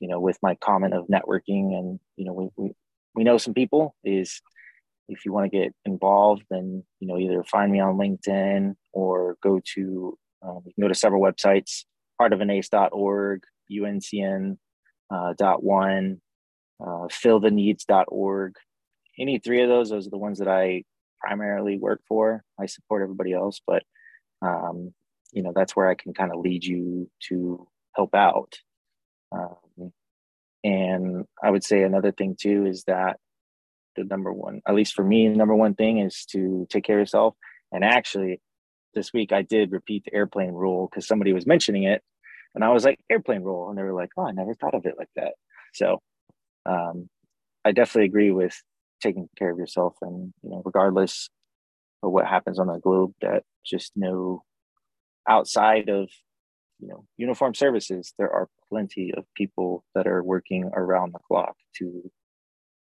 you 0.00 0.08
know, 0.08 0.20
with 0.20 0.38
my 0.42 0.54
comment 0.56 0.94
of 0.94 1.06
networking 1.06 1.76
and, 1.76 2.00
you 2.16 2.24
know, 2.24 2.32
we, 2.32 2.48
we, 2.56 2.72
we 3.14 3.24
know 3.24 3.38
some 3.38 3.54
people 3.54 3.94
is 4.04 4.40
if 5.08 5.24
you 5.24 5.32
want 5.32 5.50
to 5.50 5.56
get 5.58 5.74
involved, 5.84 6.44
then, 6.50 6.82
you 7.00 7.08
know, 7.08 7.18
either 7.18 7.44
find 7.44 7.70
me 7.70 7.80
on 7.80 7.96
LinkedIn 7.96 8.74
or 8.92 9.36
go 9.42 9.60
to, 9.74 10.18
um, 10.42 10.62
you 10.64 10.72
can 10.74 10.82
go 10.82 10.88
to 10.88 10.94
several 10.94 11.22
websites, 11.22 11.84
heartofanace.org, 12.20 13.42
uncn 13.70 14.56
uh, 15.10 15.34
dot 15.36 15.62
one, 15.62 16.20
uh, 16.80 17.06
filltheneeds.org. 17.08 18.54
Any 19.18 19.38
three 19.38 19.62
of 19.62 19.68
those, 19.68 19.90
those 19.90 20.06
are 20.06 20.10
the 20.10 20.18
ones 20.18 20.38
that 20.38 20.48
I 20.48 20.84
primarily 21.20 21.78
work 21.78 22.00
for. 22.08 22.42
I 22.60 22.66
support 22.66 23.02
everybody 23.02 23.32
else, 23.32 23.60
but 23.66 23.82
um, 24.42 24.92
you 25.32 25.42
know 25.42 25.52
that's 25.54 25.74
where 25.74 25.88
I 25.88 25.94
can 25.94 26.14
kind 26.14 26.32
of 26.32 26.40
lead 26.40 26.64
you 26.64 27.10
to 27.28 27.66
help 27.94 28.14
out. 28.14 28.54
Um, 29.32 29.56
and 30.64 31.26
I 31.42 31.50
would 31.50 31.62
say 31.62 31.82
another 31.82 32.10
thing 32.10 32.36
too 32.40 32.66
is 32.66 32.84
that 32.84 33.18
the 33.96 34.04
number 34.04 34.32
one, 34.32 34.62
at 34.66 34.74
least 34.74 34.94
for 34.94 35.04
me, 35.04 35.28
the 35.28 35.36
number 35.36 35.54
one 35.54 35.74
thing 35.74 35.98
is 35.98 36.24
to 36.30 36.66
take 36.70 36.84
care 36.84 36.96
of 36.96 37.02
yourself. 37.02 37.36
And 37.70 37.84
actually, 37.84 38.40
this 38.94 39.12
week 39.12 39.32
I 39.32 39.42
did 39.42 39.70
repeat 39.70 40.04
the 40.04 40.14
airplane 40.14 40.52
rule 40.52 40.88
because 40.90 41.06
somebody 41.06 41.32
was 41.32 41.46
mentioning 41.46 41.84
it, 41.84 42.02
and 42.54 42.64
I 42.64 42.70
was 42.70 42.84
like 42.84 42.98
airplane 43.10 43.42
rule, 43.42 43.68
and 43.68 43.78
they 43.78 43.82
were 43.82 43.92
like, 43.92 44.10
"Oh, 44.16 44.26
I 44.26 44.32
never 44.32 44.54
thought 44.54 44.74
of 44.74 44.86
it 44.86 44.94
like 44.98 45.10
that." 45.16 45.34
So 45.74 46.00
um, 46.66 47.08
I 47.64 47.72
definitely 47.72 48.06
agree 48.06 48.30
with 48.30 48.60
taking 49.02 49.28
care 49.36 49.50
of 49.50 49.58
yourself 49.58 49.94
and 50.00 50.32
you 50.42 50.50
know 50.50 50.62
regardless 50.64 51.28
of 52.02 52.10
what 52.10 52.26
happens 52.26 52.58
on 52.58 52.68
the 52.68 52.78
globe 52.78 53.12
that 53.20 53.42
just 53.66 53.92
know 53.96 54.42
outside 55.28 55.88
of 55.88 56.08
you 56.80 56.88
know 56.88 57.06
uniform 57.16 57.54
services 57.54 58.12
there 58.18 58.30
are 58.30 58.48
plenty 58.68 59.12
of 59.16 59.24
people 59.34 59.84
that 59.94 60.06
are 60.06 60.22
working 60.22 60.70
around 60.74 61.12
the 61.12 61.18
clock 61.18 61.56
to 61.76 62.10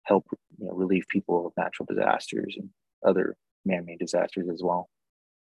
help 0.05 0.27
you 0.59 0.67
know 0.67 0.73
relieve 0.73 1.05
people 1.09 1.47
of 1.47 1.53
natural 1.57 1.87
disasters 1.87 2.57
and 2.59 2.69
other 3.07 3.37
man-made 3.65 3.99
disasters 3.99 4.49
as 4.49 4.63
well. 4.63 4.89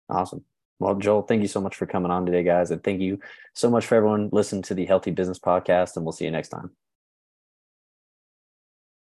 Awesome. 0.10 0.44
Well 0.80 0.96
joel 0.96 1.22
thank 1.22 1.42
you 1.42 1.48
so 1.48 1.62
much 1.62 1.76
for 1.76 1.86
coming 1.86 2.12
on 2.12 2.26
today 2.26 2.44
guys 2.44 2.72
and 2.72 2.84
thank 2.84 3.02
you 3.02 3.20
so 3.54 3.70
much 3.70 3.86
for 3.86 3.96
everyone 3.96 4.30
listening 4.32 4.64
to 4.64 4.74
the 4.74 4.86
healthy 4.86 5.12
business 5.12 5.40
podcast 5.40 5.96
and 5.96 6.06
we'll 6.06 6.12
see 6.12 6.26
you 6.26 6.32
next 6.32 6.50
time 6.50 6.72